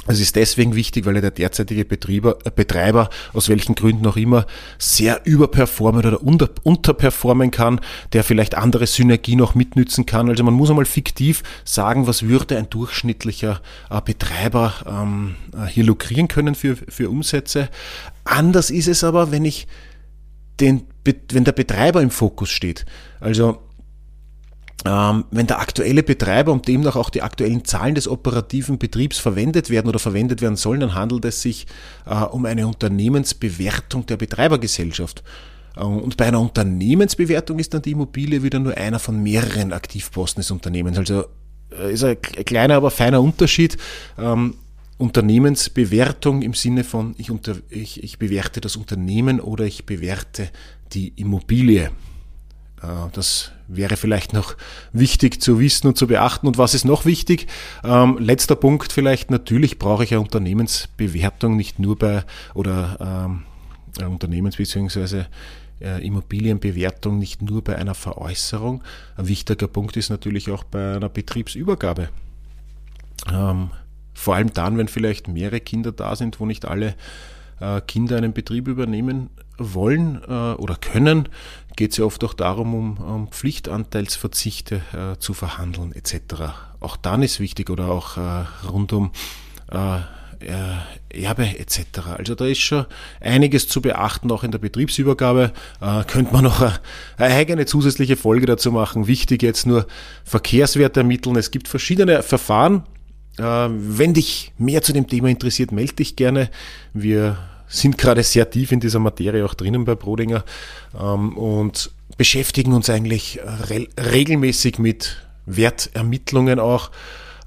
Es 0.06 0.20
ist 0.20 0.36
deswegen 0.36 0.74
wichtig, 0.74 1.06
weil 1.06 1.18
der 1.20 1.30
derzeitige 1.30 1.84
Betrieber, 1.84 2.38
äh, 2.44 2.50
Betreiber, 2.54 3.08
aus 3.32 3.48
welchen 3.48 3.74
Gründen 3.74 4.06
auch 4.06 4.16
immer, 4.16 4.46
sehr 4.78 5.22
überperformen 5.24 6.04
oder 6.04 6.22
unter, 6.22 6.50
unterperformen 6.62 7.50
kann, 7.50 7.80
der 8.12 8.22
vielleicht 8.22 8.54
andere 8.54 8.86
Synergien 8.86 9.40
auch 9.40 9.54
mitnützen 9.54 10.04
kann. 10.04 10.28
Also 10.28 10.44
man 10.44 10.54
muss 10.54 10.68
einmal 10.68 10.84
fiktiv 10.84 11.42
sagen, 11.64 12.06
was 12.06 12.24
würde 12.24 12.58
ein 12.58 12.68
durchschnittlicher 12.68 13.62
äh, 13.90 14.00
Betreiber 14.04 14.74
ähm, 14.86 15.36
äh, 15.56 15.66
hier 15.66 15.84
lukrieren 15.84 16.28
können 16.28 16.54
für, 16.54 16.76
für 16.76 17.08
Umsätze. 17.08 17.70
Anders 18.24 18.70
ist 18.70 18.88
es 18.88 19.04
aber, 19.04 19.30
wenn 19.30 19.46
ich 19.46 19.66
den, 20.60 20.86
wenn 21.30 21.44
der 21.44 21.52
Betreiber 21.52 22.02
im 22.02 22.10
Fokus 22.10 22.50
steht. 22.50 22.84
Also 23.20 23.58
wenn 24.84 25.46
der 25.46 25.60
aktuelle 25.60 26.02
Betreiber 26.02 26.52
und 26.52 26.68
demnach 26.68 26.94
auch 26.94 27.08
die 27.08 27.22
aktuellen 27.22 27.64
Zahlen 27.64 27.94
des 27.94 28.06
operativen 28.06 28.76
Betriebs 28.76 29.18
verwendet 29.18 29.70
werden 29.70 29.88
oder 29.88 29.98
verwendet 29.98 30.42
werden 30.42 30.56
sollen, 30.56 30.80
dann 30.80 30.94
handelt 30.94 31.24
es 31.24 31.40
sich 31.40 31.66
äh, 32.04 32.14
um 32.14 32.44
eine 32.44 32.66
Unternehmensbewertung 32.66 34.04
der 34.04 34.18
Betreibergesellschaft. 34.18 35.22
Äh, 35.74 35.84
und 35.84 36.18
bei 36.18 36.26
einer 36.26 36.40
Unternehmensbewertung 36.40 37.58
ist 37.58 37.72
dann 37.72 37.80
die 37.80 37.92
Immobilie 37.92 38.42
wieder 38.42 38.58
nur 38.58 38.76
einer 38.76 38.98
von 38.98 39.22
mehreren 39.22 39.72
Aktivposten 39.72 40.42
des 40.42 40.50
Unternehmens. 40.50 40.98
Also 40.98 41.24
äh, 41.72 41.94
ist 41.94 42.04
ein 42.04 42.20
kleiner, 42.20 42.74
aber 42.74 42.90
feiner 42.90 43.22
Unterschied. 43.22 43.78
Ähm, 44.18 44.56
Unternehmensbewertung 44.98 46.42
im 46.42 46.52
Sinne 46.52 46.84
von, 46.84 47.14
ich, 47.16 47.30
unter, 47.30 47.56
ich, 47.70 48.04
ich 48.04 48.18
bewerte 48.18 48.60
das 48.60 48.76
Unternehmen 48.76 49.40
oder 49.40 49.64
ich 49.64 49.86
bewerte 49.86 50.50
die 50.92 51.08
Immobilie. 51.16 51.90
Das 53.12 53.50
wäre 53.68 53.96
vielleicht 53.96 54.32
noch 54.32 54.56
wichtig 54.92 55.40
zu 55.40 55.58
wissen 55.58 55.88
und 55.88 55.96
zu 55.96 56.06
beachten. 56.06 56.46
Und 56.46 56.58
was 56.58 56.74
ist 56.74 56.84
noch 56.84 57.04
wichtig? 57.04 57.46
Ähm, 57.82 58.18
letzter 58.18 58.56
Punkt 58.56 58.92
vielleicht, 58.92 59.30
natürlich 59.30 59.78
brauche 59.78 60.04
ich 60.04 60.12
eine 60.12 60.20
Unternehmensbewertung 60.20 61.56
nicht 61.56 61.78
nur 61.78 61.98
bei, 61.98 62.24
oder 62.54 63.30
ähm, 64.00 64.10
Unternehmens- 64.10 64.56
bzw. 64.56 65.24
Äh, 65.80 66.06
Immobilienbewertung 66.06 67.18
nicht 67.18 67.42
nur 67.42 67.62
bei 67.62 67.76
einer 67.76 67.94
Veräußerung. 67.94 68.82
Ein 69.16 69.28
wichtiger 69.28 69.66
Punkt 69.66 69.96
ist 69.96 70.10
natürlich 70.10 70.50
auch 70.50 70.64
bei 70.64 70.96
einer 70.96 71.08
Betriebsübergabe. 71.08 72.08
Ähm, 73.32 73.70
vor 74.14 74.36
allem 74.36 74.52
dann, 74.52 74.78
wenn 74.78 74.88
vielleicht 74.88 75.28
mehrere 75.28 75.60
Kinder 75.60 75.92
da 75.92 76.14
sind, 76.14 76.38
wo 76.38 76.46
nicht 76.46 76.64
alle 76.64 76.94
äh, 77.60 77.80
Kinder 77.80 78.16
einen 78.16 78.32
Betrieb 78.32 78.68
übernehmen 78.68 79.30
wollen 79.58 80.22
äh, 80.26 80.54
oder 80.54 80.76
können, 80.76 81.28
geht 81.76 81.92
es 81.92 81.98
ja 81.98 82.04
oft 82.04 82.22
auch 82.24 82.34
darum, 82.34 82.74
um, 82.74 82.96
um 82.98 83.28
Pflichtanteilsverzichte 83.28 84.82
äh, 84.92 85.18
zu 85.18 85.34
verhandeln 85.34 85.92
etc. 85.92 86.54
Auch 86.80 86.96
dann 86.96 87.22
ist 87.22 87.40
wichtig 87.40 87.70
oder 87.70 87.88
auch 87.88 88.16
äh, 88.16 88.44
rund 88.68 88.92
um 88.92 89.10
äh, 89.70 89.98
Erbe 91.10 91.58
etc. 91.58 92.00
Also 92.18 92.34
da 92.34 92.46
ist 92.46 92.60
schon 92.60 92.86
einiges 93.20 93.68
zu 93.68 93.80
beachten, 93.80 94.30
auch 94.30 94.44
in 94.44 94.50
der 94.50 94.58
Betriebsübergabe. 94.58 95.52
Äh, 95.80 96.04
könnte 96.04 96.32
man 96.32 96.44
noch 96.44 96.60
eine, 96.60 96.78
eine 97.16 97.34
eigene 97.34 97.66
zusätzliche 97.66 98.16
Folge 98.16 98.46
dazu 98.46 98.72
machen. 98.72 99.06
Wichtig 99.06 99.42
jetzt 99.42 99.66
nur 99.66 99.86
Verkehrswerte 100.24 101.00
ermitteln. 101.00 101.36
Es 101.36 101.50
gibt 101.50 101.68
verschiedene 101.68 102.22
Verfahren. 102.22 102.84
Äh, 103.38 103.42
wenn 103.42 104.14
dich 104.14 104.52
mehr 104.58 104.82
zu 104.82 104.92
dem 104.92 105.06
Thema 105.06 105.28
interessiert, 105.28 105.72
melde 105.72 105.94
dich 105.94 106.16
gerne. 106.16 106.50
Wir 106.92 107.38
sind 107.74 107.98
gerade 107.98 108.22
sehr 108.22 108.48
tief 108.48 108.72
in 108.72 108.80
dieser 108.80 109.00
Materie 109.00 109.44
auch 109.44 109.54
drinnen 109.54 109.84
bei 109.84 109.94
Brodinger 109.94 110.44
ähm, 110.98 111.36
und 111.36 111.90
beschäftigen 112.16 112.72
uns 112.72 112.88
eigentlich 112.88 113.40
re 113.42 113.88
regelmäßig 113.98 114.78
mit 114.78 115.16
Wertermittlungen 115.46 116.60
auch. 116.60 116.90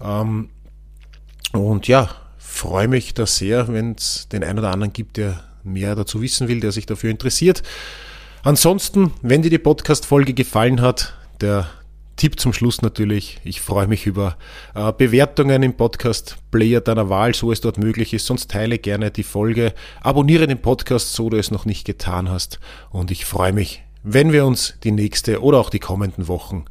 Ähm, 0.04 0.50
und 1.54 1.88
ja, 1.88 2.10
freue 2.38 2.88
mich 2.88 3.14
da 3.14 3.26
sehr, 3.26 3.68
wenn 3.70 3.94
es 3.94 4.28
den 4.30 4.44
einen 4.44 4.60
oder 4.60 4.72
anderen 4.72 4.92
gibt, 4.94 5.18
der 5.18 5.44
mehr 5.64 5.96
dazu 5.96 6.22
wissen 6.22 6.48
will, 6.48 6.60
der 6.60 6.72
sich 6.72 6.86
dafür 6.86 7.10
interessiert. 7.10 7.64
Ansonsten, 8.44 9.14
wenn 9.22 9.42
dir 9.42 9.50
die 9.50 9.58
Podcast-Folge 9.58 10.34
gefallen 10.34 10.82
hat, 10.82 11.14
der 11.42 11.68
Tipp 12.18 12.40
zum 12.40 12.52
Schluss 12.52 12.82
natürlich, 12.82 13.40
ich 13.44 13.62
freue 13.62 13.88
mich 13.88 14.08
über 14.08 14.38
äh, 14.74 14.92
Bewertungen 14.92 15.62
im 15.62 15.78
Podcast-Player 15.78 16.82
deiner 16.82 17.10
Wahl, 17.10 17.36
so 17.36 17.52
es 17.52 17.62
dort 17.62 17.78
möglich 17.78 18.14
ist. 18.14 18.26
Sonst 18.26 18.50
teile 18.50 18.80
gerne 18.80 19.12
die 19.12 19.24
Folge, 19.24 19.74
abonniere 20.02 20.48
den 20.48 20.62
Podcast, 20.62 21.14
so 21.14 21.30
du 21.30 21.38
es 21.38 21.52
noch 21.52 21.66
nicht 21.66 21.86
getan 21.86 22.30
hast. 22.30 22.60
Und 22.90 23.12
ich 23.12 23.26
freue 23.26 23.54
mich, 23.54 23.84
wenn 24.02 24.32
wir 24.34 24.46
uns 24.46 24.74
die 24.84 24.92
nächste 24.92 25.44
oder 25.44 25.60
auch 25.60 25.70
die 25.70 25.80
kommenden 25.80 26.28
Wochen 26.28 26.66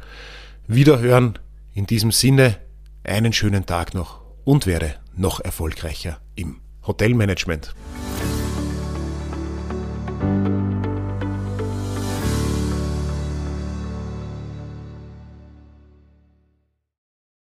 wieder 0.67 0.99
hören. 0.99 1.39
In 1.75 1.87
diesem 1.87 2.11
Sinne, 2.11 2.57
einen 3.05 3.33
schönen 3.33 3.67
Tag 3.67 3.95
noch 3.95 4.21
und 4.45 4.67
werde 4.67 4.97
noch 5.15 5.41
erfolgreicher 5.41 6.19
im 6.35 6.61
Hotelmanagement. 6.87 7.73